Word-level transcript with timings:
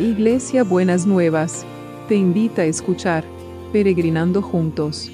Iglesia 0.00 0.64
Buenas 0.64 1.04
Nuevas, 1.04 1.66
te 2.08 2.14
invita 2.14 2.62
a 2.62 2.64
escuchar 2.64 3.22
Peregrinando 3.70 4.40
Juntos. 4.40 5.10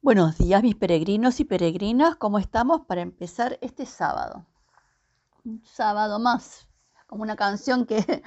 Buenos 0.00 0.38
días 0.38 0.62
mis 0.62 0.74
peregrinos 0.74 1.38
y 1.40 1.44
peregrinas, 1.44 2.16
¿cómo 2.16 2.38
estamos 2.38 2.86
para 2.86 3.02
empezar 3.02 3.58
este 3.60 3.84
sábado? 3.84 4.46
Un 5.44 5.62
sábado 5.66 6.18
más, 6.18 6.66
como 7.06 7.24
una 7.24 7.36
canción 7.36 7.84
que, 7.84 8.22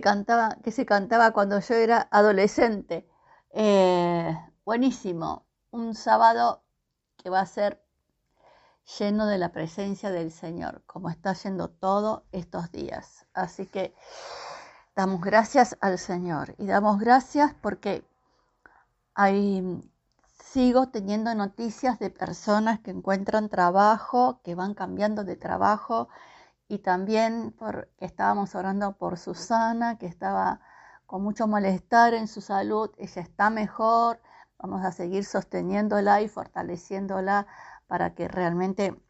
cantaba, 0.00 0.58
que 0.62 0.70
se 0.70 0.86
cantaba 0.86 1.32
cuando 1.32 1.58
yo 1.58 1.74
era 1.74 2.06
adolescente. 2.12 3.04
Eh, 3.50 4.32
buenísimo, 4.66 5.46
un 5.70 5.94
sábado 5.94 6.64
que 7.16 7.30
va 7.30 7.38
a 7.38 7.46
ser 7.46 7.80
lleno 8.98 9.26
de 9.26 9.38
la 9.38 9.52
presencia 9.52 10.10
del 10.10 10.32
Señor, 10.32 10.82
como 10.86 11.08
está 11.08 11.34
yendo 11.34 11.70
todos 11.70 12.24
estos 12.32 12.72
días. 12.72 13.26
Así 13.32 13.66
que 13.66 13.94
damos 14.96 15.20
gracias 15.20 15.76
al 15.80 15.98
Señor 16.00 16.56
y 16.58 16.66
damos 16.66 16.98
gracias 16.98 17.54
porque 17.62 18.04
hay, 19.14 19.88
sigo 20.42 20.88
teniendo 20.88 21.32
noticias 21.36 22.00
de 22.00 22.10
personas 22.10 22.80
que 22.80 22.90
encuentran 22.90 23.48
trabajo, 23.48 24.40
que 24.42 24.56
van 24.56 24.74
cambiando 24.74 25.22
de 25.22 25.36
trabajo 25.36 26.08
y 26.66 26.78
también 26.78 27.54
porque 27.56 27.88
estábamos 27.98 28.56
orando 28.56 28.96
por 28.96 29.16
Susana, 29.16 29.96
que 29.96 30.06
estaba 30.06 30.60
con 31.06 31.22
mucho 31.22 31.46
malestar 31.46 32.14
en 32.14 32.26
su 32.26 32.40
salud, 32.40 32.90
ella 32.98 33.22
está 33.22 33.48
mejor, 33.48 34.18
vamos 34.58 34.84
a 34.84 34.92
seguir 34.92 35.24
sosteniéndola 35.24 36.22
y 36.22 36.28
fortaleciéndola 36.28 37.46
para 37.86 38.14
que 38.14 38.28
realmente 38.28 39.00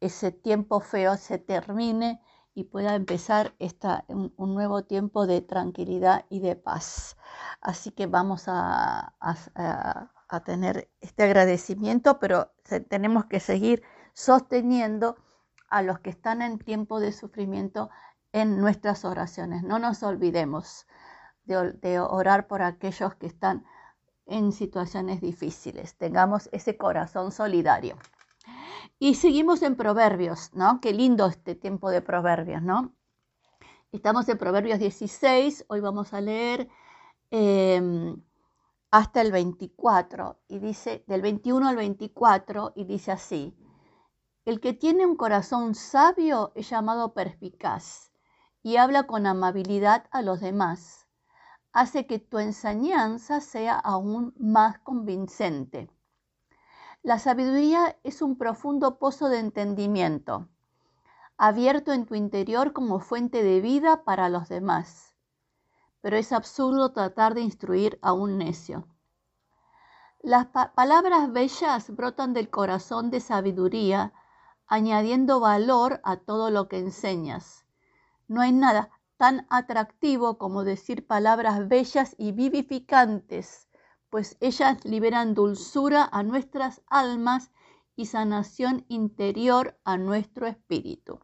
ese 0.00 0.32
tiempo 0.32 0.80
feo 0.80 1.16
se 1.16 1.38
termine 1.38 2.20
y 2.54 2.64
pueda 2.64 2.94
empezar 2.94 3.54
esta, 3.58 4.04
un, 4.08 4.32
nuevo 4.36 4.84
tiempo 4.84 5.26
de 5.26 5.40
tranquilidad 5.40 6.24
y 6.28 6.40
de 6.40 6.56
paz. 6.56 7.16
Así 7.60 7.92
que 7.92 8.06
vamos 8.06 8.44
a, 8.46 9.14
a 9.20 10.40
tener 10.40 10.90
este 11.00 11.22
agradecimiento, 11.22 12.18
pero 12.18 12.52
tenemos 12.88 13.26
que 13.26 13.40
seguir 13.40 13.82
sosteniendo 14.12 15.16
a 15.70 15.82
los 15.82 16.00
que 16.00 16.10
están 16.10 16.42
en 16.42 16.58
tiempo 16.58 17.00
de 17.00 17.12
sufrimiento 17.12 17.90
en 18.32 18.58
nuestras 18.60 19.04
oraciones. 19.04 19.62
No 19.62 19.78
nos 19.78 20.02
olvidemos 20.02 20.86
de, 21.44 21.98
orar 22.00 22.46
por 22.46 22.62
aquellos 22.62 23.14
que 23.14 23.26
están 23.26 23.64
en 24.28 24.52
situaciones 24.52 25.20
difíciles. 25.20 25.96
Tengamos 25.96 26.48
ese 26.52 26.76
corazón 26.76 27.32
solidario. 27.32 27.96
Y 28.98 29.14
seguimos 29.14 29.62
en 29.62 29.76
Proverbios, 29.76 30.50
¿no? 30.54 30.80
Qué 30.80 30.92
lindo 30.92 31.26
este 31.26 31.54
tiempo 31.54 31.90
de 31.90 32.02
Proverbios, 32.02 32.62
¿no? 32.62 32.92
Estamos 33.90 34.28
en 34.28 34.38
Proverbios 34.38 34.78
16, 34.78 35.64
hoy 35.68 35.80
vamos 35.80 36.12
a 36.12 36.20
leer 36.20 36.68
em, 37.30 38.22
hasta 38.90 39.22
el 39.22 39.32
24, 39.32 40.38
y 40.48 40.58
dice, 40.58 41.04
del 41.06 41.22
21 41.22 41.68
al 41.68 41.76
24, 41.76 42.72
y 42.76 42.84
dice 42.84 43.12
así, 43.12 43.56
el 44.44 44.60
que 44.60 44.72
tiene 44.72 45.06
un 45.06 45.16
corazón 45.16 45.74
sabio 45.74 46.52
es 46.54 46.70
llamado 46.70 47.14
perspicaz 47.14 48.12
y 48.62 48.76
habla 48.76 49.04
con 49.04 49.26
amabilidad 49.26 50.06
a 50.10 50.22
los 50.22 50.40
demás 50.40 51.07
hace 51.72 52.06
que 52.06 52.18
tu 52.18 52.38
enseñanza 52.38 53.40
sea 53.40 53.78
aún 53.78 54.34
más 54.38 54.78
convincente. 54.80 55.90
La 57.02 57.18
sabiduría 57.18 57.96
es 58.02 58.22
un 58.22 58.36
profundo 58.36 58.98
pozo 58.98 59.28
de 59.28 59.38
entendimiento, 59.38 60.48
abierto 61.36 61.92
en 61.92 62.06
tu 62.06 62.14
interior 62.14 62.72
como 62.72 63.00
fuente 63.00 63.42
de 63.42 63.60
vida 63.60 64.04
para 64.04 64.28
los 64.28 64.48
demás. 64.48 65.14
Pero 66.00 66.16
es 66.16 66.32
absurdo 66.32 66.92
tratar 66.92 67.34
de 67.34 67.42
instruir 67.42 67.98
a 68.02 68.12
un 68.12 68.38
necio. 68.38 68.86
Las 70.20 70.46
palabras 70.46 71.32
bellas 71.32 71.94
brotan 71.94 72.34
del 72.34 72.50
corazón 72.50 73.10
de 73.10 73.20
sabiduría, 73.20 74.12
añadiendo 74.66 75.38
valor 75.38 76.00
a 76.02 76.16
todo 76.16 76.50
lo 76.50 76.68
que 76.68 76.78
enseñas. 76.78 77.64
No 78.26 78.40
hay 78.40 78.52
nada, 78.52 78.90
tan 79.18 79.46
atractivo 79.50 80.38
como 80.38 80.64
decir 80.64 81.06
palabras 81.06 81.68
bellas 81.68 82.14
y 82.16 82.32
vivificantes, 82.32 83.68
pues 84.10 84.36
ellas 84.40 84.84
liberan 84.84 85.34
dulzura 85.34 86.08
a 86.10 86.22
nuestras 86.22 86.80
almas 86.86 87.50
y 87.96 88.06
sanación 88.06 88.86
interior 88.88 89.78
a 89.84 89.98
nuestro 89.98 90.46
espíritu. 90.46 91.20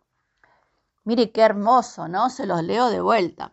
Mire 1.04 1.30
qué 1.30 1.42
hermoso, 1.42 2.08
¿no? 2.08 2.30
Se 2.30 2.46
los 2.46 2.62
leo 2.64 2.90
de 2.90 3.00
vuelta. 3.00 3.52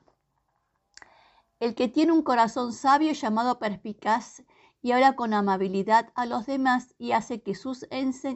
El 1.59 1.75
que 1.75 1.87
tiene 1.87 2.11
un 2.11 2.23
corazón 2.23 2.73
sabio 2.73 3.13
llamado 3.13 3.59
perspicaz 3.59 4.41
y 4.81 4.93
habla 4.93 5.15
con 5.15 5.35
amabilidad 5.35 6.11
a 6.15 6.25
los 6.25 6.47
demás 6.47 6.95
y 6.97 7.11
hace 7.11 7.43
que, 7.43 7.53
sus 7.53 7.85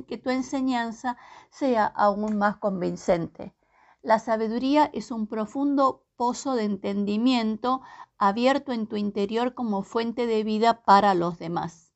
que 0.08 0.18
tu 0.20 0.30
enseñanza 0.30 1.18
sea 1.50 1.88
aún 1.88 2.38
más 2.38 2.58
convincente. 2.58 3.55
La 4.06 4.20
sabiduría 4.20 4.92
es 4.94 5.10
un 5.10 5.26
profundo 5.26 6.04
pozo 6.16 6.54
de 6.54 6.64
entendimiento 6.64 7.82
abierto 8.20 8.72
en 8.72 8.86
tu 8.86 8.98
interior 8.98 9.56
como 9.56 9.82
fuente 9.82 10.28
de 10.28 10.44
vida 10.44 10.84
para 10.84 11.16
los 11.16 11.40
demás. 11.40 11.92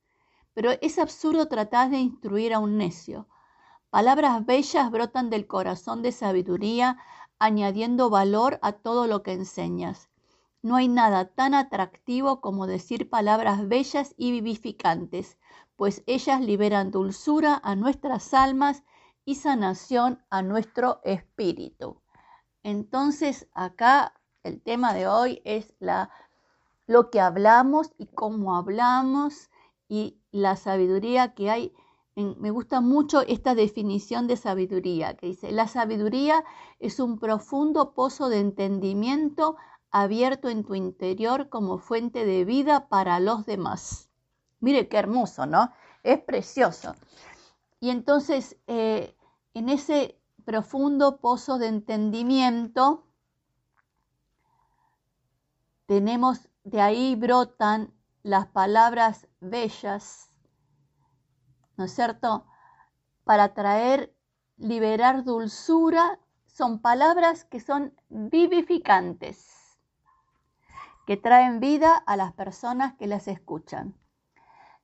Pero 0.56 0.72
es 0.82 0.98
absurdo 0.98 1.48
tratar 1.50 1.92
de 1.92 2.00
instruir 2.00 2.56
a 2.56 2.58
un 2.58 2.78
necio. 2.78 3.28
Palabras 3.92 4.44
bellas 4.44 4.90
brotan 4.90 5.30
del 5.30 5.46
corazón 5.46 6.02
de 6.02 6.12
sabiduría, 6.12 6.98
añadiendo 7.38 8.10
valor 8.10 8.58
a 8.64 8.72
todo 8.72 9.06
lo 9.06 9.22
que 9.22 9.34
enseñas. 9.34 10.10
No 10.64 10.78
hay 10.78 10.88
nada 10.88 11.26
tan 11.26 11.54
atractivo 11.54 12.42
como 12.42 12.66
decir 12.66 13.08
palabras 13.08 13.68
bellas 13.68 14.16
y 14.18 14.32
vivificantes, 14.32 15.38
pues 15.76 16.02
ellas 16.08 16.42
liberan 16.42 16.90
dulzura 16.90 17.62
a 17.64 17.76
nuestras 17.76 18.34
almas 18.34 18.84
y 19.30 19.36
sanación 19.36 20.24
a 20.32 20.42
nuestro 20.42 21.02
espíritu. 21.04 22.02
Entonces 22.64 23.48
acá 23.54 24.20
el 24.42 24.60
tema 24.60 24.96
de 24.96 25.08
hoy 25.08 25.44
es 25.46 25.76
la, 25.78 26.10
lo 26.88 27.12
que 27.12 27.20
hablamos 27.22 27.92
y 28.00 28.08
cómo 28.08 28.56
hablamos 28.56 29.52
y 29.88 30.20
la 30.32 30.56
sabiduría 30.56 31.36
que 31.36 31.52
hay. 31.52 31.74
me 32.16 32.50
gusta 32.50 32.82
mucho 32.82 33.22
esta 33.22 33.54
definición 33.54 34.26
de 34.26 34.36
sabiduría 34.36 35.16
que 35.16 35.28
dice, 35.28 35.52
la 35.52 35.68
sabiduría 35.68 36.44
es 36.80 37.00
un 37.00 37.20
profundo 37.20 37.94
pozo 37.94 38.30
de 38.30 38.40
entendimiento 38.40 39.58
abierto 39.92 40.50
en 40.50 40.64
tu 40.64 40.74
interior 40.74 41.50
como 41.50 41.78
fuente 41.78 42.26
de 42.26 42.46
vida 42.46 42.90
para 42.90 43.20
los 43.20 43.46
demás. 43.46 44.10
Mire 44.60 44.88
qué 44.88 44.98
hermoso, 44.98 45.46
¿no? 45.46 45.72
Es 46.02 46.20
precioso. 46.20 46.96
Y 47.80 47.92
entonces, 47.92 48.58
eh, 48.66 49.16
en 49.54 49.70
ese 49.70 50.20
profundo 50.46 51.20
pozo 51.20 51.58
de 51.58 51.68
entendimiento, 51.68 53.08
tenemos, 55.86 56.50
de 56.64 56.82
ahí 56.82 57.16
brotan 57.16 57.94
las 58.24 58.48
palabras 58.48 59.28
bellas, 59.40 60.30
¿no 61.78 61.86
es 61.86 61.96
cierto? 61.96 62.46
Para 63.24 63.54
traer, 63.54 64.16
liberar 64.58 65.24
dulzura, 65.24 66.20
son 66.46 66.80
palabras 66.80 67.46
que 67.46 67.60
son 67.60 67.94
vivificantes, 68.10 69.78
que 71.08 71.16
traen 71.16 71.60
vida 71.60 71.96
a 71.96 72.18
las 72.18 72.34
personas 72.34 72.96
que 72.96 73.08
las 73.08 73.28
escuchan. 73.28 73.96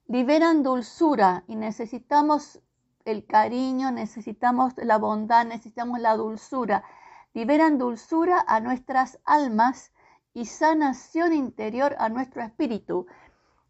Liberan 0.08 0.64
dulzura 0.64 1.44
y 1.48 1.56
necesitamos 1.56 2.62
el 3.06 3.26
cariño, 3.26 3.92
necesitamos 3.92 4.74
la 4.78 4.98
bondad, 4.98 5.46
necesitamos 5.46 6.00
la 6.00 6.16
dulzura. 6.16 6.84
Liberan 7.34 7.78
dulzura 7.78 8.44
a 8.48 8.60
nuestras 8.60 9.20
almas 9.26 9.92
y 10.34 10.46
sanación 10.46 11.34
interior 11.34 11.96
a 12.00 12.10
nuestro 12.10 12.42
espíritu. 12.42 13.08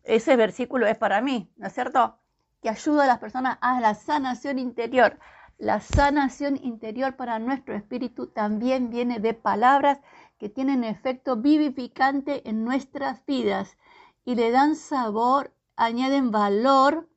Ese 0.03 0.35
versículo 0.35 0.87
es 0.87 0.97
para 0.97 1.21
mí, 1.21 1.51
¿no 1.57 1.67
es 1.67 1.73
cierto? 1.73 2.17
Que 2.61 2.69
ayuda 2.69 3.03
a 3.03 3.07
las 3.07 3.19
personas 3.19 3.57
a 3.61 3.79
la 3.81 3.93
sanación 3.93 4.57
interior. 4.57 5.19
La 5.57 5.79
sanación 5.79 6.57
interior 6.63 7.15
para 7.15 7.39
nuestro 7.39 7.75
espíritu 7.75 8.27
también 8.27 8.89
viene 8.89 9.19
de 9.19 9.33
palabras 9.33 9.99
que 10.37 10.49
tienen 10.49 10.83
efecto 10.83 11.37
vivificante 11.37 12.47
en 12.49 12.65
nuestras 12.65 13.25
vidas 13.25 13.77
y 14.25 14.35
le 14.35 14.51
dan 14.51 14.75
sabor, 14.75 15.53
añaden 15.75 16.31
valor 16.31 17.07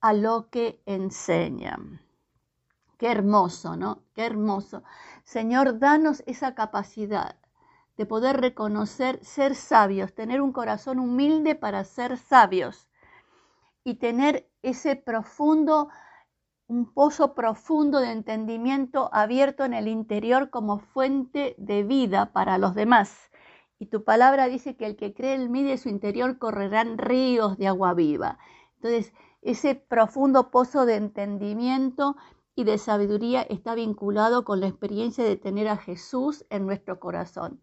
a 0.00 0.12
lo 0.12 0.48
que 0.50 0.80
enseñan. 0.86 2.00
Qué 2.98 3.10
hermoso, 3.10 3.76
¿no? 3.76 4.02
Qué 4.14 4.26
hermoso. 4.26 4.82
Señor, 5.24 5.78
danos 5.78 6.22
esa 6.26 6.54
capacidad 6.54 7.36
de 7.96 8.06
poder 8.06 8.40
reconocer, 8.40 9.24
ser 9.24 9.54
sabios, 9.54 10.14
tener 10.14 10.40
un 10.40 10.52
corazón 10.52 10.98
humilde 10.98 11.54
para 11.54 11.84
ser 11.84 12.16
sabios 12.16 12.88
y 13.84 13.94
tener 13.94 14.48
ese 14.62 14.96
profundo, 14.96 15.88
un 16.68 16.92
pozo 16.92 17.34
profundo 17.34 18.00
de 18.00 18.12
entendimiento 18.12 19.10
abierto 19.12 19.64
en 19.64 19.74
el 19.74 19.88
interior 19.88 20.50
como 20.50 20.78
fuente 20.78 21.54
de 21.58 21.82
vida 21.82 22.32
para 22.32 22.58
los 22.58 22.74
demás. 22.74 23.30
Y 23.78 23.86
tu 23.86 24.04
palabra 24.04 24.46
dice 24.48 24.76
que 24.76 24.86
el 24.86 24.96
que 24.96 25.14
cree 25.14 25.34
en 25.34 25.50
mí 25.50 25.62
de 25.62 25.78
su 25.78 25.88
interior 25.88 26.38
correrán 26.38 26.98
ríos 26.98 27.58
de 27.58 27.68
agua 27.68 27.94
viva. 27.94 28.38
Entonces, 28.76 29.12
ese 29.42 29.74
profundo 29.74 30.50
pozo 30.50 30.86
de 30.86 30.96
entendimiento 30.96 32.16
y 32.54 32.64
de 32.64 32.78
sabiduría 32.78 33.42
está 33.42 33.74
vinculado 33.74 34.44
con 34.44 34.60
la 34.60 34.66
experiencia 34.66 35.24
de 35.24 35.36
tener 35.36 35.68
a 35.68 35.76
Jesús 35.76 36.44
en 36.50 36.66
nuestro 36.66 36.98
corazón. 36.98 37.60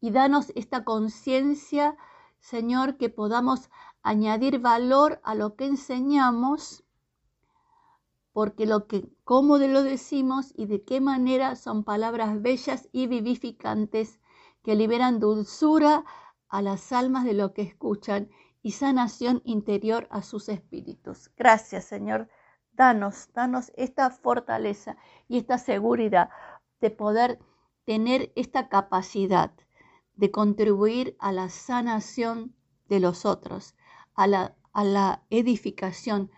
Y 0.00 0.10
danos 0.10 0.52
esta 0.56 0.84
conciencia, 0.84 1.96
Señor, 2.40 2.96
que 2.96 3.10
podamos 3.10 3.70
añadir 4.02 4.58
valor 4.58 5.20
a 5.22 5.34
lo 5.34 5.54
que 5.54 5.66
enseñamos, 5.66 6.84
porque 8.32 8.66
lo 8.66 8.86
que, 8.86 9.08
cómo 9.24 9.58
lo 9.58 9.82
decimos 9.82 10.52
y 10.56 10.66
de 10.66 10.82
qué 10.84 11.00
manera 11.00 11.56
son 11.56 11.84
palabras 11.84 12.40
bellas 12.40 12.88
y 12.92 13.06
vivificantes 13.06 14.20
que 14.62 14.74
liberan 14.74 15.20
dulzura 15.20 16.04
a 16.48 16.62
las 16.62 16.92
almas 16.92 17.24
de 17.24 17.34
lo 17.34 17.52
que 17.52 17.62
escuchan 17.62 18.30
y 18.62 18.72
sanación 18.72 19.42
interior 19.44 20.08
a 20.10 20.22
sus 20.22 20.48
espíritus. 20.48 21.30
Gracias, 21.36 21.84
Señor. 21.84 22.28
Danos, 22.72 23.30
danos 23.32 23.72
esta 23.76 24.10
fortaleza 24.10 24.96
y 25.26 25.38
esta 25.38 25.58
seguridad 25.58 26.30
de 26.80 26.90
poder 26.90 27.38
tener 27.84 28.32
esta 28.36 28.68
capacidad 28.68 29.52
de 30.14 30.30
contribuir 30.30 31.16
a 31.18 31.32
la 31.32 31.48
sanación 31.48 32.54
de 32.88 33.00
los 33.00 33.24
otros, 33.24 33.74
a 34.14 34.26
la, 34.26 34.56
a 34.72 34.84
la 34.84 35.22
edificación, 35.30 36.30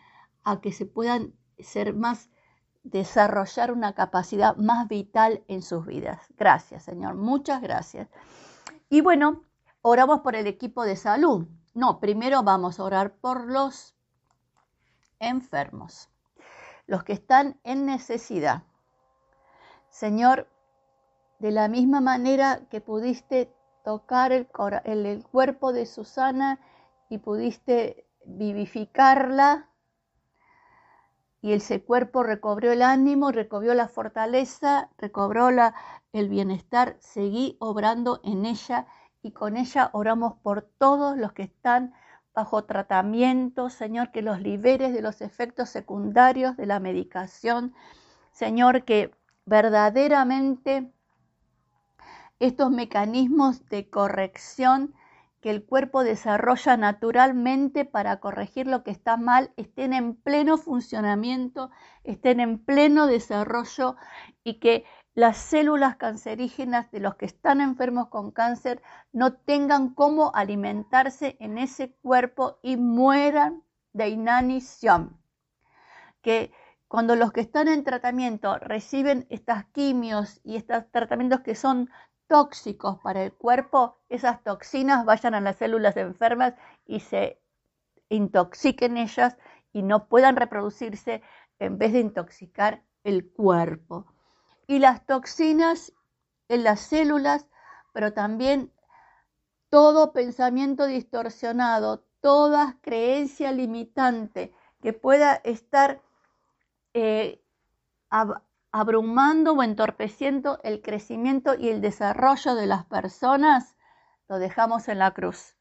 a 0.44 0.60
que 0.60 0.72
se 0.72 0.86
puedan 0.86 1.34
ser 1.58 1.94
más, 1.94 2.30
desarrollar 2.82 3.72
una 3.72 3.94
capacidad 3.94 4.56
más 4.56 4.88
vital 4.88 5.44
en 5.48 5.62
sus 5.62 5.86
vidas. 5.86 6.20
Gracias, 6.36 6.84
Señor, 6.84 7.14
muchas 7.14 7.60
gracias. 7.60 8.08
Y 8.88 9.00
bueno, 9.00 9.44
oramos 9.82 10.20
por 10.20 10.36
el 10.36 10.46
equipo 10.46 10.84
de 10.84 10.96
salud. 10.96 11.46
No, 11.72 12.00
primero 12.00 12.42
vamos 12.42 12.80
a 12.80 12.84
orar 12.84 13.14
por 13.14 13.46
los 13.46 13.94
enfermos, 15.20 16.08
los 16.86 17.04
que 17.04 17.12
están 17.12 17.60
en 17.62 17.86
necesidad. 17.86 18.64
Señor, 19.88 20.48
de 21.38 21.52
la 21.52 21.68
misma 21.68 22.00
manera 22.00 22.66
que 22.70 22.80
pudiste 22.80 23.54
tocar 23.84 24.32
el, 24.32 24.46
cuerpo 25.30 25.72
de 25.72 25.86
Susana 25.86 26.60
y 27.08 27.18
pudiste 27.18 28.06
vivificarla 28.24 29.68
y 31.40 31.52
ese 31.52 31.82
cuerpo 31.82 32.22
recobró 32.22 32.70
el 32.72 32.82
ánimo, 32.82 33.32
recobró 33.32 33.72
la 33.74 33.88
fortaleza, 33.88 34.90
recobró 34.98 35.48
el 36.12 36.28
bienestar, 36.28 36.96
seguí 37.00 37.56
obrando 37.60 38.20
en 38.24 38.44
ella 38.44 38.86
y 39.22 39.32
con 39.32 39.56
ella 39.56 39.90
oramos 39.92 40.34
por 40.42 40.62
todos 40.62 41.16
los 41.16 41.32
que 41.32 41.42
están 41.42 41.92
bajo 42.34 42.64
tratamiento, 42.64 43.70
Señor, 43.70 44.12
que 44.12 44.22
los 44.22 44.40
liberes 44.40 44.92
de 44.92 45.02
los 45.02 45.20
efectos 45.20 45.68
secundarios 45.68 46.56
de 46.56 46.66
la 46.66 46.80
medicación, 46.80 47.74
Señor, 48.32 48.84
que 48.84 49.12
verdaderamente 49.44 50.92
estos 52.38 52.70
mecanismos 52.70 53.66
de 53.68 53.90
corrección 53.90 54.94
que 55.40 55.50
el 55.50 55.64
cuerpo 55.64 56.04
desarrolla 56.04 56.76
naturalmente 56.76 57.84
para 57.84 58.20
corregir 58.20 58.66
lo 58.66 58.82
que 58.82 58.90
está 58.90 59.16
mal 59.16 59.52
estén 59.56 59.92
en 59.92 60.14
pleno 60.14 60.58
funcionamiento, 60.58 61.70
estén 62.04 62.40
en 62.40 62.58
pleno 62.58 63.06
desarrollo 63.06 63.96
y 64.44 64.60
que 64.60 64.84
las 65.14 65.36
células 65.38 65.96
cancerígenas 65.96 66.90
de 66.92 67.00
los 67.00 67.16
que 67.16 67.26
están 67.26 67.60
enfermos 67.60 68.08
con 68.08 68.30
cáncer 68.30 68.80
no 69.12 69.32
tengan 69.32 69.92
cómo 69.92 70.30
alimentarse 70.34 71.36
en 71.40 71.58
ese 71.58 71.92
cuerpo 72.02 72.58
y 72.62 72.76
mueran 72.76 73.62
de 73.92 74.08
inanición. 74.08 75.18
Que 76.22 76.52
cuando 76.86 77.16
los 77.16 77.32
que 77.32 77.40
están 77.40 77.68
en 77.68 77.84
tratamiento 77.84 78.58
reciben 78.58 79.26
estas 79.30 79.64
quimios 79.66 80.40
y 80.44 80.56
estos 80.56 80.90
tratamientos 80.90 81.40
que 81.40 81.54
son 81.54 81.90
tóxicos 82.28 82.98
para 83.00 83.24
el 83.24 83.32
cuerpo, 83.32 83.98
esas 84.08 84.42
toxinas 84.44 85.04
vayan 85.04 85.34
a 85.34 85.40
las 85.40 85.56
células 85.56 85.96
enfermas 85.96 86.54
y 86.86 87.00
se 87.00 87.40
intoxiquen 88.08 88.96
ellas 88.96 89.36
y 89.72 89.82
no 89.82 90.06
puedan 90.06 90.36
reproducirse 90.36 91.22
en 91.58 91.78
vez 91.78 91.92
de 91.92 92.00
intoxicar 92.00 92.84
el 93.02 93.28
cuerpo. 93.30 94.06
Y 94.70 94.78
las 94.78 95.04
toxinas 95.04 95.92
en 96.46 96.62
las 96.62 96.78
células, 96.78 97.48
pero 97.92 98.12
también 98.12 98.72
todo 99.68 100.12
pensamiento 100.12 100.86
distorsionado, 100.86 102.04
toda 102.20 102.78
creencia 102.80 103.50
limitante 103.50 104.54
que 104.80 104.92
pueda 104.92 105.34
estar 105.42 106.00
eh, 106.94 107.42
abrumando 108.70 109.54
o 109.54 109.64
entorpeciendo 109.64 110.60
el 110.62 110.82
crecimiento 110.82 111.56
y 111.56 111.70
el 111.70 111.80
desarrollo 111.80 112.54
de 112.54 112.68
las 112.68 112.84
personas, 112.84 113.74
lo 114.28 114.38
dejamos 114.38 114.86
en 114.86 115.00
la 115.00 115.10
cruz, 115.10 115.56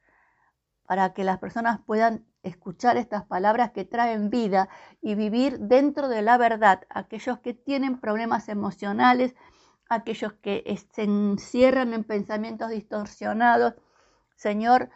para 0.86 1.16
que 1.16 1.24
las 1.24 1.40
personas 1.40 1.80
puedan 1.84 2.28
escuchar 2.44 2.98
estas 2.98 3.26
palabras 3.26 3.72
que 3.72 3.86
traen 3.86 4.30
vida 4.30 4.70
y 5.02 5.16
vivir 5.16 5.60
dentro 5.60 6.08
de 6.08 6.22
la 6.22 6.38
verdad, 6.38 6.86
aquellos 6.90 7.40
que 7.40 7.54
tienen 7.54 8.00
problemas 8.00 8.50
emocionales, 8.50 9.36
aquellos 9.90 10.34
que 10.34 10.64
se 10.94 11.04
encierran 11.04 11.94
en 11.94 12.04
pensamientos 12.04 12.70
distorsionados. 12.70 13.74
Señor, 14.36 14.90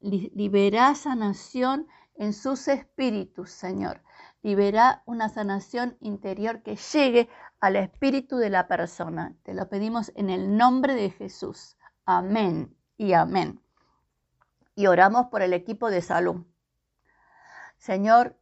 libera 0.00 0.94
sanación 0.94 1.86
en 2.16 2.32
sus 2.32 2.68
espíritus, 2.68 3.50
Señor. 3.50 4.02
Libera 4.42 5.02
una 5.06 5.28
sanación 5.28 5.96
interior 6.00 6.62
que 6.62 6.76
llegue 6.76 7.28
al 7.60 7.76
espíritu 7.76 8.36
de 8.36 8.50
la 8.50 8.66
persona. 8.66 9.34
Te 9.44 9.54
lo 9.54 9.68
pedimos 9.68 10.12
en 10.16 10.30
el 10.30 10.56
nombre 10.56 10.94
de 10.94 11.10
Jesús. 11.10 11.76
Amén 12.04 12.76
y 12.96 13.12
amén. 13.12 13.62
Y 14.74 14.88
oramos 14.88 15.26
por 15.26 15.42
el 15.42 15.52
equipo 15.52 15.90
de 15.90 16.02
salud. 16.02 16.44
Señor, 17.82 18.36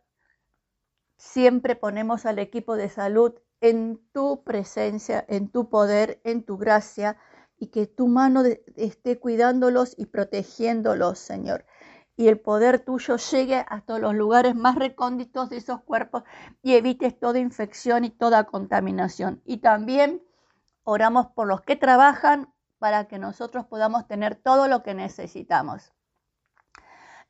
siempre 1.16 1.75
ponemos 1.75 2.26
al 2.26 2.38
equipo 2.38 2.76
de 2.76 2.90
salud 2.90 3.32
en 3.62 3.99
tu 4.12 4.44
presencia, 4.44 5.25
en 5.28 5.49
tu 5.49 5.70
poder, 5.70 6.20
en 6.25 6.44
tu 6.44 6.59
gracia, 6.59 7.16
y 7.56 7.68
que 7.68 7.87
tu 7.87 8.06
mano 8.06 8.42
esté 8.76 9.18
cuidándolos 9.18 9.94
y 9.97 10.04
protegiéndolos, 10.06 11.18
Señor 11.18 11.64
y 12.16 12.28
el 12.28 12.38
poder 12.38 12.80
tuyo 12.80 13.16
llegue 13.16 13.64
hasta 13.66 13.99
los 13.99 14.14
lugares 14.14 14.54
más 14.54 14.75
recónditos 14.75 15.49
de 15.49 15.56
esos 15.56 15.80
cuerpos 15.80 16.23
y 16.62 16.75
evites 16.75 17.18
toda 17.18 17.38
infección 17.38 18.04
y 18.04 18.11
toda 18.11 18.44
contaminación. 18.44 19.40
Y 19.47 19.62
también 19.62 20.23
oramos 20.82 21.28
por 21.28 21.49
los 21.49 21.62
que 21.62 21.76
trabajan 21.76 22.52
para 22.78 23.09
que 23.09 23.18
nosotros 23.18 23.64
podamos 23.64 24.06
tener 24.06 24.35
todo 24.35 24.68
lo 24.68 24.82
que 24.82 24.92
necesitamos. 24.92 25.94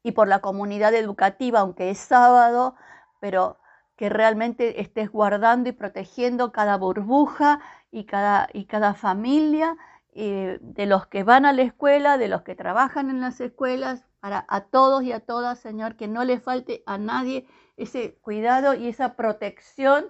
Y 0.03 0.13
por 0.13 0.29
la 0.29 0.41
comunidad 0.41 0.95
educativa, 0.95 1.61
aunque 1.61 1.91
es 1.91 1.99
sábado, 1.99 2.75
pero 3.21 3.59
que 3.97 4.09
realmente 4.09 4.81
estés 4.81 5.11
guardando 5.11 5.69
y 5.69 5.73
protegiendo 5.73 6.53
cada 6.53 6.77
burbuja 6.77 7.61
y 7.91 8.05
cada, 8.05 8.49
y 8.53 8.65
cada 8.65 8.95
familia, 8.95 9.77
eh, 10.13 10.59
de 10.63 10.87
los 10.87 11.07
que 11.07 11.23
van 11.23 11.45
a 11.45 11.53
la 11.53 11.63
escuela, 11.63 12.19
de 12.19 12.29
los 12.29 12.43
que 12.43 12.55
trabajan 12.55 13.11
en 13.11 13.21
las 13.21 13.41
escuelas, 13.41 14.05
para 14.21 14.45
a 14.49 14.63
todos 14.63 15.03
y 15.03 15.13
a 15.13 15.21
todas, 15.21 15.59
Señor, 15.59 15.97
que 15.97 16.09
no 16.09 16.25
le 16.25 16.41
falte 16.41 16.83
a 16.87 16.99
nadie 16.99 17.47
ese 17.77 18.15
cuidado 18.21 18.75
y 18.75 18.89
esa 18.89 19.17
protección 19.17 20.07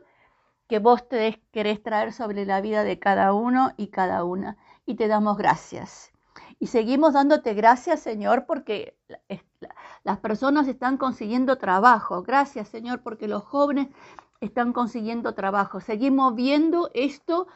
que 0.69 0.79
vos 0.79 1.09
te 1.09 1.43
querés 1.53 1.83
traer 1.83 2.13
sobre 2.13 2.47
la 2.47 2.61
vida 2.61 2.85
de 2.85 2.99
cada 2.99 3.33
uno 3.33 3.73
y 3.77 3.89
cada 3.89 4.25
una. 4.25 4.57
Y 4.87 4.95
te 4.95 5.09
damos 5.09 5.37
gracias. 5.37 6.13
Y 6.63 6.67
seguimos 6.67 7.15
dándote 7.15 7.55
gracias, 7.55 8.01
Señor, 8.01 8.45
porque 8.47 8.95
las 10.05 10.19
personas 10.19 10.69
están 10.69 10.99
consiguiendo 10.99 11.57
trabajo. 11.57 12.23
Gracias, 12.23 12.69
Señor, 12.69 13.03
porque 13.03 13.29
los 13.29 13.43
jóvenes 13.43 13.89
están 14.43 14.75
consiguiendo 14.75 15.35
trabajo. 15.35 15.81
Seguimos 15.81 16.35
viendo 16.35 16.91
esto 16.93 17.49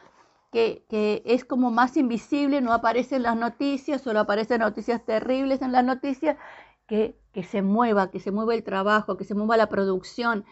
que, 0.51 0.85
que, 0.89 1.21
es 1.25 1.45
como 1.45 1.69
más 1.69 1.97
invisible, 1.97 2.61
no 2.61 2.73
aparece 2.73 3.17
en 3.17 3.23
las 3.23 3.37
noticias, 3.37 4.01
solo 4.01 4.21
aparecen 4.21 4.61
noticias 4.61 5.05
terribles 5.05 5.61
en 5.61 5.71
las 5.71 5.83
noticias, 5.83 6.37
que, 6.87 7.15
que 7.31 7.43
se 7.43 7.61
mueva, 7.61 8.09
que 8.09 8.19
se 8.19 8.31
mueva 8.31 8.55
el 8.55 8.63
trabajo, 8.63 9.17
que 9.17 9.23
se 9.23 9.35
mueva 9.35 9.55
la 9.55 9.69
producción, 9.69 10.45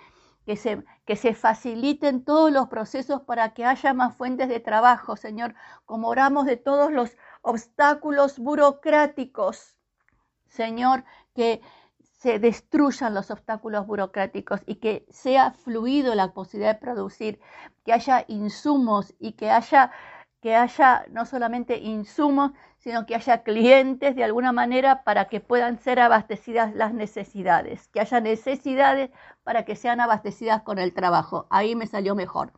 que 0.46 0.58
se, 0.58 0.84
que 1.06 1.16
se 1.16 1.34
faciliten 1.34 2.24
todos 2.24 2.52
los 2.52 2.68
procesos 2.68 3.22
para 3.22 3.54
que 3.54 3.66
haya 3.66 3.94
más 3.94 4.16
fuentes 4.16 4.50
de 4.50 4.60
trabajo, 4.60 5.16
Señor, 5.16 5.56
como 5.86 6.10
oramos 6.10 6.46
de 6.46 6.58
todos 6.58 6.92
los 6.92 7.16
obstáculos 7.44 8.40
burocráticos. 8.40 9.78
Señor, 10.48 11.04
que 11.36 11.62
se 12.00 12.40
destruyan 12.40 13.14
los 13.14 13.32
obstáculos 13.32 13.86
burocráticos 13.86 14.62
y 14.66 14.76
que 14.76 15.06
sea 15.10 15.52
fluido 15.52 16.16
la 16.16 16.34
posibilidad 16.34 16.74
de 16.74 16.80
producir, 16.80 17.40
que 17.84 17.92
haya 17.92 18.24
insumos 18.30 19.14
y 19.20 19.34
que 19.34 19.52
haya, 19.52 19.92
que 20.42 20.56
haya 20.56 21.06
no 21.10 21.26
solamente 21.26 21.80
insumos, 21.80 22.52
sino 22.78 23.06
que 23.06 23.16
haya 23.16 23.44
clientes 23.44 24.16
de 24.16 24.24
alguna 24.24 24.54
manera 24.54 25.04
para 25.04 25.28
que 25.28 25.42
puedan 25.42 25.80
ser 25.80 26.00
abastecidas 26.00 26.74
las 26.74 26.94
necesidades, 26.94 27.90
que 27.90 28.00
haya 28.00 28.22
necesidades 28.22 29.12
para 29.44 29.66
que 29.66 29.76
sean 29.76 30.00
abastecidas 30.00 30.62
con 30.64 30.80
el 30.80 30.94
trabajo. 30.94 31.46
Ahí 31.50 31.76
me 31.76 31.88
salió 31.88 32.16
mejor. 32.16 32.54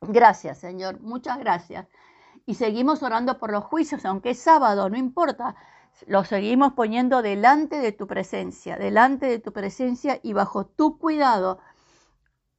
Gracias, 0.00 0.58
Señor, 0.58 1.00
muchas 1.00 1.38
gracias. 1.38 1.86
Y 2.46 2.54
seguimos 2.54 3.02
orando 3.02 3.38
por 3.38 3.50
los 3.50 3.64
juicios, 3.64 4.04
aunque 4.04 4.30
es 4.30 4.38
sábado, 4.38 4.88
no 4.88 4.96
importa 4.96 5.56
lo 6.06 6.24
seguimos 6.24 6.74
poniendo 6.74 7.22
delante 7.22 7.78
de 7.78 7.92
tu 7.92 8.06
presencia, 8.06 8.76
delante 8.76 9.26
de 9.26 9.38
tu 9.38 9.52
presencia 9.52 10.20
y 10.22 10.34
bajo 10.34 10.66
tu 10.66 10.98
cuidado. 10.98 11.58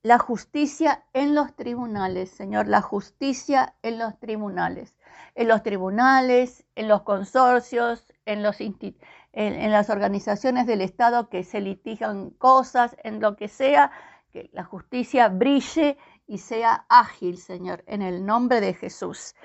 La 0.01 0.17
justicia 0.17 1.05
en 1.13 1.35
los 1.35 1.55
tribunales, 1.55 2.31
Señor, 2.31 2.67
la 2.67 2.81
justicia 2.81 3.75
en 3.83 3.99
los 3.99 4.17
tribunales, 4.19 4.97
en 5.35 5.47
los 5.47 5.63
tribunales, 5.63 6.65
en 6.75 6.87
los 6.87 7.01
consorcios, 7.03 8.11
en, 8.25 8.41
los 8.41 8.57
en, 8.59 9.71
las 9.71 9.89
organizaciones 9.89 10.65
del 10.65 10.81
Estado 10.81 11.29
que 11.29 11.43
se 11.43 11.61
litigan 11.61 12.31
cosas, 12.31 12.95
en 13.03 13.19
lo 13.19 13.35
que 13.35 13.47
sea, 13.47 13.91
que 14.31 14.49
la 14.53 14.63
justicia 14.63 15.27
brille 15.29 15.97
y 16.25 16.39
sea 16.39 16.85
ágil, 16.89 17.37
Señor, 17.37 17.83
en 17.87 18.01
el 18.01 18.25
nombre 18.25 18.61
de 18.61 18.73
Jesús. 18.73 19.35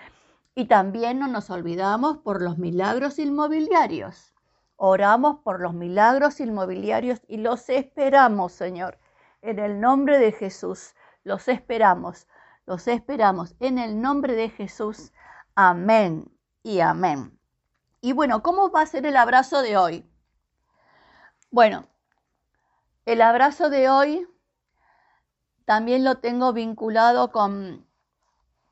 Y 0.54 0.66
también 0.66 1.18
no 1.18 1.28
nos 1.28 1.50
olvidamos 1.50 2.18
por 2.18 2.42
los 2.42 2.58
milagros 2.58 3.18
inmobiliarios. 3.18 4.34
Oramos 4.76 5.38
por 5.44 5.60
los 5.60 5.74
milagros 5.74 6.40
inmobiliarios 6.40 7.20
y 7.28 7.38
los 7.38 7.68
esperamos, 7.68 8.52
Señor. 8.52 8.98
En 9.40 9.58
el 9.58 9.80
nombre 9.80 10.18
de 10.18 10.32
Jesús, 10.32 10.94
los 11.24 11.48
esperamos, 11.48 12.28
los 12.66 12.86
esperamos. 12.88 13.54
En 13.60 13.78
el 13.78 14.00
nombre 14.00 14.34
de 14.34 14.50
Jesús, 14.50 15.12
amén 15.54 16.30
y 16.62 16.80
amén. 16.80 17.38
Y 18.00 18.12
bueno, 18.12 18.42
¿cómo 18.42 18.70
va 18.70 18.82
a 18.82 18.86
ser 18.86 19.06
el 19.06 19.16
abrazo 19.16 19.62
de 19.62 19.76
hoy? 19.76 20.04
Bueno, 21.50 21.86
el 23.06 23.22
abrazo 23.22 23.70
de 23.70 23.88
hoy 23.88 24.28
también 25.64 26.04
lo 26.04 26.18
tengo 26.18 26.52
vinculado 26.52 27.30
con 27.30 27.86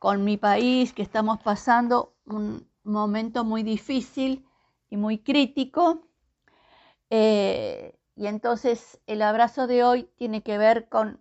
con 0.00 0.24
mi 0.24 0.38
país, 0.38 0.94
que 0.94 1.02
estamos 1.02 1.40
pasando 1.42 2.16
un 2.24 2.66
momento 2.84 3.44
muy 3.44 3.62
difícil 3.62 4.46
y 4.88 4.96
muy 4.96 5.18
crítico. 5.18 6.08
Eh, 7.10 7.98
y 8.16 8.26
entonces 8.26 8.98
el 9.06 9.20
abrazo 9.20 9.66
de 9.66 9.84
hoy 9.84 10.10
tiene 10.16 10.42
que 10.42 10.56
ver 10.56 10.88
con 10.88 11.20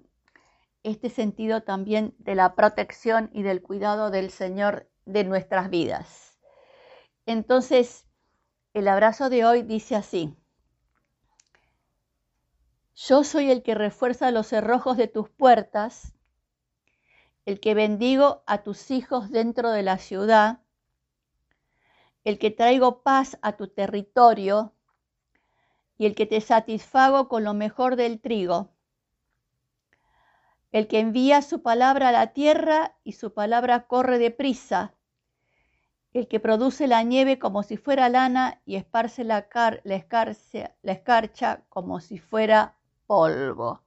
este 0.84 1.10
sentido 1.10 1.62
también 1.62 2.16
de 2.20 2.36
la 2.36 2.56
protección 2.56 3.30
y 3.34 3.44
del 3.44 3.62
cuidado 3.62 4.12
del 4.12 4.32
Señor 4.32 4.90
de 5.06 5.26
nuestras 5.26 5.70
vidas. 5.70 6.40
Entonces, 7.26 8.08
el 8.74 8.88
abrazo 8.88 9.30
de 9.30 9.44
hoy 9.44 9.62
dice 9.62 9.98
así. 9.98 10.38
Yo 12.96 13.26
soy 13.26 13.52
el 13.52 13.62
que 13.62 13.76
refuerza 13.76 14.32
los 14.32 14.48
cerrojos 14.48 14.96
de 14.96 15.10
tus 15.10 15.30
puertas 15.30 16.14
el 17.46 17.60
que 17.60 17.74
bendigo 17.74 18.44
a 18.46 18.64
tus 18.64 18.92
hijos 18.92 19.32
dentro 19.32 19.72
de 19.72 19.84
la 19.84 19.98
ciudad, 19.98 20.60
el 22.24 22.38
que 22.38 22.52
traigo 22.52 23.02
paz 23.02 23.38
a 23.42 23.54
tu 23.54 23.68
territorio 23.68 24.74
y 25.98 26.06
el 26.06 26.16
que 26.16 26.26
te 26.26 26.42
satisfago 26.42 27.28
con 27.28 27.44
lo 27.44 27.54
mejor 27.54 27.96
del 27.96 28.20
trigo, 28.20 28.70
el 30.72 30.88
que 30.88 31.00
envía 31.00 31.42
su 31.42 31.62
palabra 31.62 32.10
a 32.10 32.12
la 32.12 32.28
tierra 32.28 32.96
y 33.04 33.14
su 33.14 33.34
palabra 33.34 33.88
corre 33.88 34.20
deprisa, 34.20 34.94
el 36.14 36.28
que 36.28 36.40
produce 36.40 36.88
la 36.88 37.04
nieve 37.04 37.40
como 37.40 37.64
si 37.64 37.78
fuera 37.78 38.10
lana 38.10 38.62
y 38.66 38.76
esparce 38.76 39.24
la, 39.24 39.48
escarcha 40.84 41.64
como 41.70 42.00
si 42.00 42.18
fuera 42.18 42.76
polvo. 43.08 43.82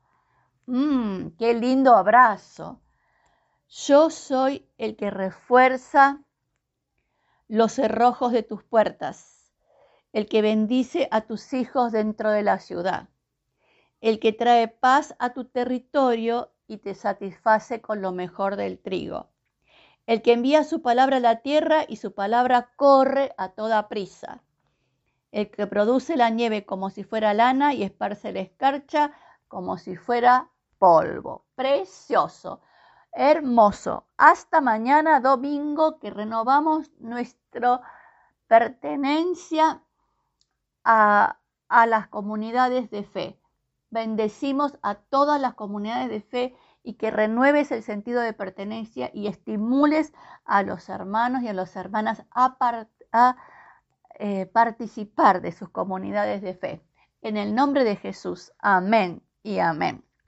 Mmm, 0.67 1.29
qué 1.39 1.55
lindo 1.55 1.95
abrazo. 1.95 2.81
Yo 3.75 4.11
soy 4.11 4.69
el 4.77 4.97
que 4.97 5.11
refuerza 5.11 6.23
los 7.49 7.73
cerrojos 7.73 8.31
de 8.31 8.43
tus 8.43 8.63
puertas, 8.63 9.51
el 10.13 10.29
que 10.29 10.43
bendice 10.43 11.09
a 11.11 11.23
tus 11.23 11.55
hijos 11.55 11.91
dentro 11.91 12.31
de 12.31 12.43
la 12.43 12.59
ciudad, 12.59 13.09
el 14.03 14.21
que 14.21 14.35
trae 14.35 14.69
paz 14.69 15.15
a 15.19 15.33
tu 15.33 15.47
territorio 15.47 16.53
y 16.67 16.77
te 16.79 16.95
satisface 16.95 17.81
con 17.81 18.03
lo 18.03 18.13
mejor 18.13 18.57
del 18.57 18.79
trigo, 18.79 19.31
el 20.07 20.21
que 20.21 20.35
envía 20.35 20.65
su 20.65 20.83
palabra 20.83 21.17
a 21.17 21.21
la 21.21 21.41
tierra 21.41 21.87
y 21.89 21.97
su 21.97 22.13
palabra 22.13 22.73
corre 22.77 23.35
a 23.39 23.53
toda 23.53 23.89
prisa, 23.89 24.43
el 25.31 25.51
que 25.51 25.67
produce 25.67 26.19
la 26.19 26.29
nieve 26.29 26.67
como 26.67 26.91
si 26.91 27.05
fuera 27.05 27.33
lana 27.33 27.73
y 27.73 27.85
esparce 27.85 28.33
la 28.33 28.41
escarcha 28.41 29.13
como 29.49 29.79
si 29.79 29.97
fuera 29.97 30.51
polvo. 30.79 31.47
Precioso 31.55 32.61
hermoso. 33.13 34.07
Hasta 34.17 34.61
mañana 34.61 35.21
domingo 35.21 35.99
que 35.99 36.11
renovamos 36.11 36.91
nuestra 36.99 37.81
pertenencia 38.47 39.83
a, 40.85 41.39
a 41.69 41.87
las 41.87 42.09
comunidades 42.09 42.91
de 42.91 43.05
fe. 43.05 43.39
Bendecimos 43.91 44.79
a 44.83 44.95
todas 44.95 45.41
las 45.41 45.55
comunidades 45.55 46.09
de 46.09 46.21
fe 46.23 46.57
y 46.83 46.95
que 46.95 47.11
renueves 47.11 47.71
el 47.73 47.83
sentido 47.83 48.21
de 48.21 48.33
pertenencia 48.33 49.11
y 49.13 49.27
estimules 49.29 50.13
a 50.45 50.63
los 50.63 50.89
hermanos 50.89 51.43
y 51.43 51.49
a 51.49 51.53
las 51.53 51.77
hermanas 51.77 52.25
a, 52.33 53.37
eh, 54.19 54.47
participar 54.47 55.41
de 55.41 55.53
sus 55.53 55.69
comunidades 55.69 56.43
de 56.43 56.55
fe. 56.55 56.83
En 57.23 57.37
el 57.37 57.55
nombre 57.55 57.85
de 57.85 57.97
Jesús. 57.97 58.53
Amén 58.59 59.23
y 59.43 59.59
amén. 59.59 60.05